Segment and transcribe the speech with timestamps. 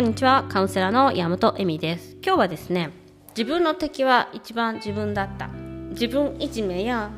[0.00, 0.46] こんにちは。
[0.48, 2.16] カウンセラーの山本恵美です。
[2.24, 2.88] 今日はですね、
[3.36, 5.48] 自分の敵は一番自分だった。
[5.90, 7.10] 自分いじめや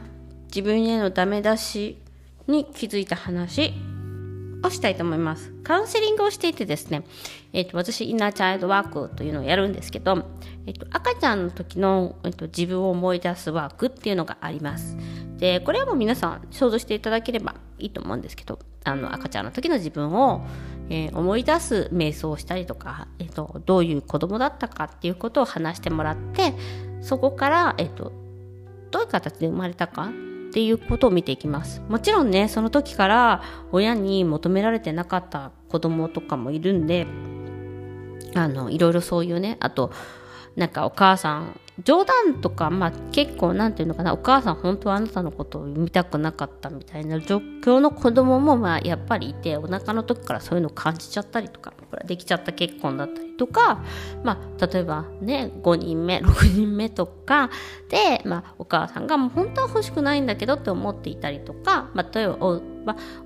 [0.46, 2.02] 自分へのダメ出し
[2.48, 3.72] に気づいた話
[4.64, 5.52] をしたいと思います。
[5.62, 7.04] カウンセリングをしていてですね、
[7.52, 10.24] えっ、と、私、インナーチャイルドワークというのをやるんですけど、
[10.66, 14.96] えっ、と、赤ちゃんの時の、えっ、と、自分を思い出すワークっていうのがあります。
[15.42, 20.46] で、これはもう皆さん想像していただければいいと思うんですけど、あの、赤ちゃんの時の自分を、
[20.88, 26.54] えー思い出す瞑想をしたりとか、えっ、と、どういう子供だったかっていうことを話してもらって、
[27.00, 28.12] そこから、えっ、と、
[28.92, 30.12] どういう形で生まれたか
[30.50, 31.82] っていうことを見ていきます。
[31.88, 37.08] もちろんね、その時から親に求められてなかった子供とかもいるんで、
[38.36, 39.90] あの、いろいろそういうね、あと、
[40.54, 53.82] なんかお母さん、冗談とか、まあ結構なんていうのかな、お母さん本当はあなたのことを見たくなかったみたいな状況の子供もまあやっぱりいて、お腹の時からそういうのを感じちゃったりとか、これできちゃった結婚だったりとか、
[54.22, 57.50] まあ例えばね、5人目、6人目とか
[57.88, 62.36] で、まあお母さんがもう本当は欲しくないんだけどって思っていたりとか、まあ例えば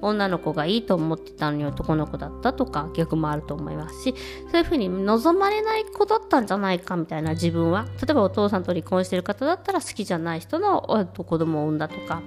[0.00, 4.14] 女の子がいいと思ってたのに男の子だったとか逆もあると思いますし
[4.50, 12.22] そういうふうに望まれない子だったんじゃないかみたいな自分は例えばお父さんと離婚してる方だったら好きじゃない人の子供を産んだとか、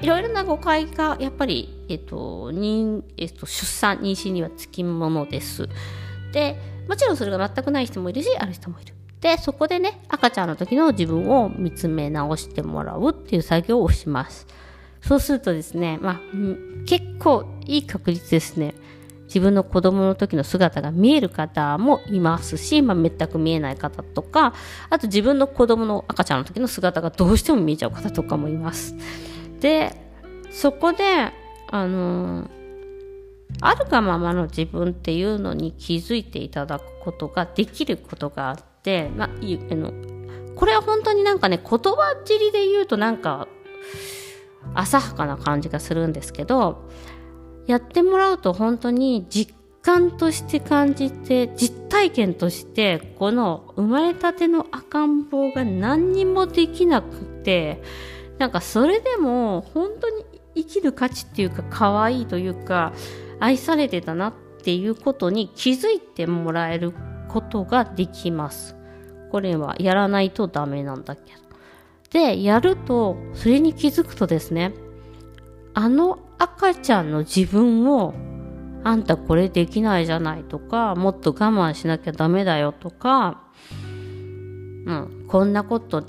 [0.00, 5.68] いろいろな誤解がやっぱり、えっと妊えっと、出産妊娠にはつきものです。
[6.32, 6.56] で
[6.88, 8.94] もちろんそれが全くない人もいるしある人もいる。
[9.20, 14.46] でそこでね赤ちゃんの時の自分を見つめ直してもらうっていう作業をします。
[15.02, 16.20] そうするとですね、まあ、
[16.86, 18.74] 結構いい確率ですね。
[19.26, 24.54] 自分の子供の時の姿が見える方もいますし、まあ、全く見えない方とか、
[24.90, 28.94] あと自分の子供の赤ちゃんの時の姿がどうしても見えちゃう方とかもいます。
[29.60, 29.96] で、
[30.50, 31.32] そこで、
[31.70, 32.62] あのー
[33.60, 39.92] あるがままの自分っていうのに気づいていただくことができることがあって、まあ、あの
[40.54, 43.48] これは本当になんかね、言葉尻で言うとなんか、
[44.74, 46.88] 浅はかな感じがするんですけど、
[47.66, 57.82] やってもらうと本当に実感として感じて、実体験として、この生まれたての赤ん坊が何にもできなくて、
[58.38, 60.24] なんかそれでも本当に
[60.54, 62.92] 生きる価値っていうか可愛いというか
[63.40, 66.92] 愛されてたなっていうことに気づいてもらえる
[67.28, 68.76] ことができます。
[69.30, 71.51] これはやらないとダメなんだけど。
[72.12, 74.72] で、やると、それに気づくとですね、
[75.74, 78.14] あの赤ちゃんの自分を、
[78.84, 83.42] あんたこれできないじゃないとか、もっと我慢しなきゃダメだよとか、
[84.84, 86.04] うん、こんなこと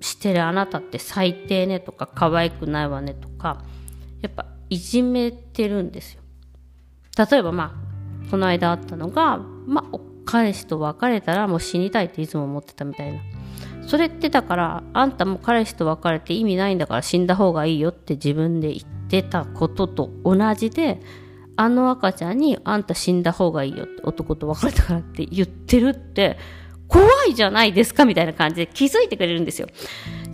[0.00, 3.62] してるあなたって最低ねとか、可愛くないわねとか、
[4.22, 6.22] やっぱいじめてるんですよ。
[7.30, 7.74] 例えばま
[8.26, 13.20] あ、この間あったのが、まあ、彼氏と別れたらもう死にたいっていつも思ってたみたいな。
[13.88, 21.00] それってだから、あんたも彼氏と別れて意味ないんだから死んだ方がいいよって自分で言ってたことと同じで、
[21.56, 26.36] あの赤ちゃんにあんた死んだ方がいいよって男と別れたからって言ってるって、
[26.86, 29.68] 怖いじゃないですかみたいな感じで気づいてくれるんですよ。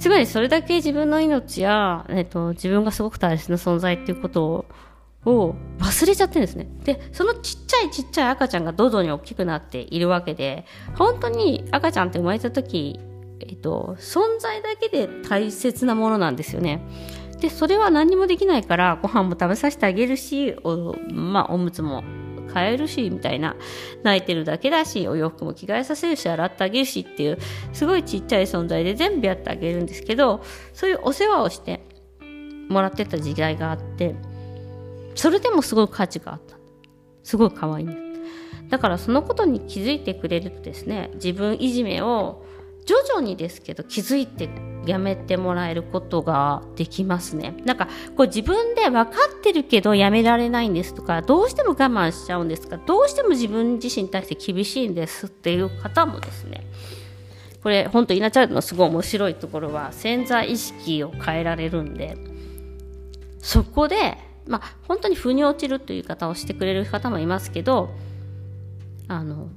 [0.01, 4.65] つまりそれだけ自分の命や、えっと、自分がすごく大切な存在っていうことを
[5.27, 6.69] を忘れちゃってるんですね。
[6.83, 10.67] で、そのちっちゃいちっちゃい赤ちゃんがどんどん大きくなっているわけで、
[10.97, 12.99] 本当に赤ちゃんって生まれた時、
[13.49, 16.81] えっと、存在だけで大切なものなんですよね。
[17.41, 22.03] で、それは何にもできないから、ご飯も食べさせてあげるし、おまあ、おむつも
[22.55, 23.57] 変えるし、みたいな。
[24.03, 27.39] 泣いてるだけだし、お洋服も着替えさせるし、洗ってあげるしっていう、
[27.73, 31.81] すごいちっちゃい存在で全部やってあげるんですけど、そういうお世話をして
[32.69, 34.15] もらってた時代があって、
[35.15, 36.57] それでもすごい価値があった。
[37.23, 38.05] すごい可愛いんです。
[38.69, 42.45] だからそのことに気づいてくれるとですね、自分いじめを
[42.87, 44.49] 徐々にですけど気づいて
[44.87, 47.57] やめてもらえることができますね。
[47.65, 56.67] なんかこう自分で分かってるけどやめられないんですとか、どうしても我慢しちゃうんですか、どうしても自分自身に対して厳しいんですっていう方もですね、
[57.63, 62.19] これ本当イナチャイルドのすごい面白いところは潜在意識を変えられるんで、
[63.41, 67.89] そこで、まあ、本当に腑に落ちるという言い方をしてくれる方もいますけど、
[69.09, 69.49] あの、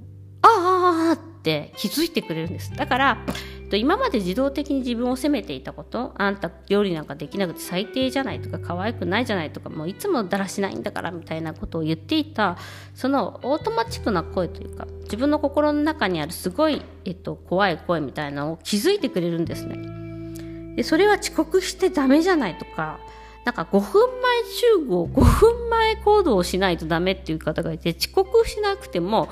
[0.42, 2.76] ああああって気づいてくれるんです。
[2.76, 3.26] だから、
[3.64, 12.58] えっと今まで自動的に自分を責めていたこと、あんた料理なんかできなくて最低じゃないとか、可愛くないじゃないとか、もういつもだらしないんだからみたいなことを言っていた、
[12.94, 20.76] そのオートマチックな声というか、自分の心の中にあるすごい、えっと、怖い声みたいなのを気づいてくれるんですね。
[20.76, 23.00] でそれは遅刻してダメじゃないとか、
[23.48, 29.30] なんか5分前集合5分前行動をしないとダメっていう方がいて遅刻しなくても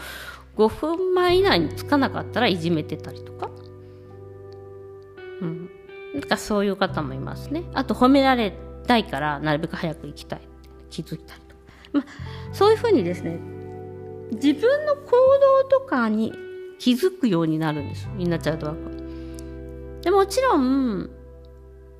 [0.57, 3.49] 5分前以内に着かなかったらいじめてたりとか、
[5.41, 5.69] うん、
[6.13, 7.63] なんかそういう方もいますね。
[7.73, 8.53] あと褒められ
[8.87, 10.41] たいからなるべく早く行きたい。
[10.95, 11.61] 気づいたりとか、
[11.91, 12.05] まあ、
[12.53, 13.39] そういうふうにですね
[14.31, 15.11] 自分の行
[15.61, 16.33] 動とかに
[16.79, 21.09] 気づくようになるんですインナーチャイルドワークでもちろん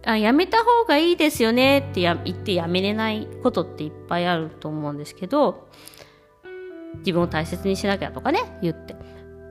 [0.06, 5.68] あやめた方がいいですよねって言ってやめれないことっていっぱいあると思うんですけど
[7.00, 8.95] 自分を大切にしなきゃとかね言って。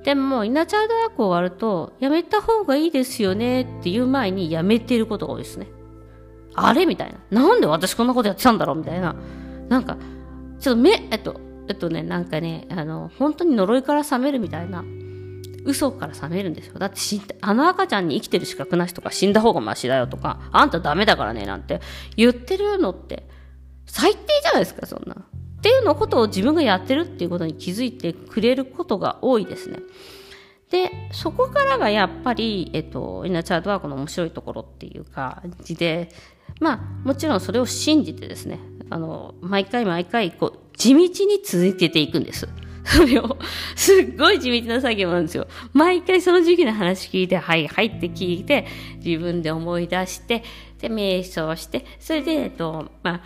[0.04, 5.68] でもイナチャイドワーク終わるとやめた方がいいですよねっていう前にやめてることが多いですね。
[6.54, 7.42] あれみたいな。
[7.42, 9.16] なんで私こんなことやってたんだろうみたいな。
[9.68, 9.96] なんか
[10.60, 14.84] ちょっと目えっとえっとねなんかねあの本当に呪いから覚めるみたいな。
[15.66, 16.78] 嘘から覚めるんですよ。
[16.78, 21.80] だって死んあの赤ちゃんに生きてる資格なしとか死んだ方がマシだよとか、あんたダメだからねなんて
[22.18, 23.26] 言ってるのって
[23.86, 25.16] 最低じゃないですか、そんな。
[25.64, 29.78] っていうのことを自分がやってるっていうことに気づいてくれることが多いですね。
[30.70, 36.10] で、そこからがやっぱり、えっと、イナーチャードワークの面白いところっていう感じで、
[36.60, 38.58] まあ、もちろんそれを信じてですね、
[38.90, 42.46] あの、毎回毎回、こう、地道に続けていくんです。
[42.84, 43.38] それを、
[43.74, 45.46] すっごい地道な作業なんですよ。
[45.72, 48.66] 毎回その時期の話聞いて、はいはいって聞いて、
[49.02, 50.44] 自分で思い出して、
[50.78, 53.20] で、瞑想して、それで、えっと、まあ、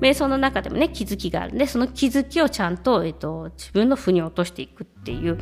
[0.00, 5.38] 瞑想の中でもね、気づきがあるんで、その気づきをちゃんと、えっと、自分の負に落としていくっていう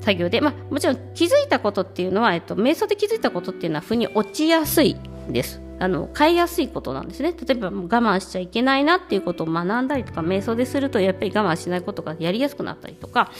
[0.00, 4.96] 作業で、まあ、もちろん気づいたことっていうのは、えっと、瞑想で気づいたことっていうのは負に落ちやすい
[5.28, 5.60] です。
[5.80, 13.32] あの変えやすいことなんですね例えば我慢しちゃいけないなっていうことを学んだりとか瞑想でするとやっぱり我慢しないことがやりやすくなったりとか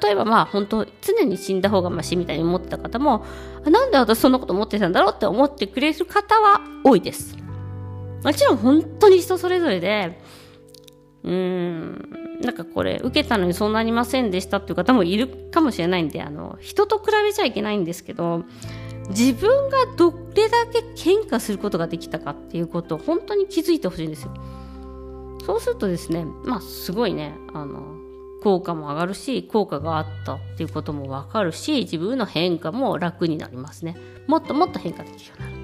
[0.00, 3.24] 例えばまあ本当常に死んだ方がましみたいに思ってた方も
[3.64, 7.36] なんで私そんなこと思ってたんだろうって思ってくれる方は多いです
[8.22, 10.20] もちろん本当に人それぞれで
[11.24, 18.44] うーんなんかこれ受けたのにそんなにませんでしたっていう方もいるかもしれないんであの人と比べちゃいけないんですけど
[19.10, 24.34] 自分がどれだけ変化することができたかっていうことを本当に気づいてほしいんですよ。
[25.44, 27.96] そうするとですね、まあすごいね、あの、
[28.42, 33.96] 効果も上がるし、効果があったっていうこともわかるし、自分の変化も楽になりますね。
[34.26, 35.59] もっともっと変化できるようになる。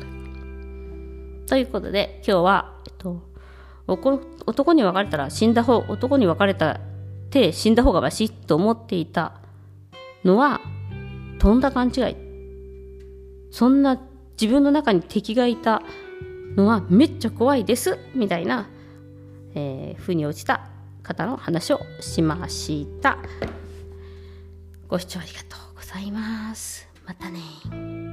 [1.47, 3.23] ということで、今日は、えっと、
[3.87, 6.81] 男に別れたら死んだ方、男に別れたっ
[7.31, 9.41] て死んだ方がましと思っていた
[10.25, 10.61] のは、
[11.39, 12.17] とんだ勘違い
[13.51, 14.01] そんな
[14.41, 15.83] 自分の中に敵がいた
[16.57, 18.69] のはめっちゃ怖いですみたいな、
[19.55, 20.69] えー、風に落ちた
[21.03, 23.19] 方の話をしました。
[24.89, 26.89] ご視聴ありがとうございます。
[27.07, 28.06] またね